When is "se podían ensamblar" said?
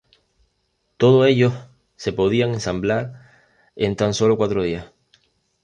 1.95-3.21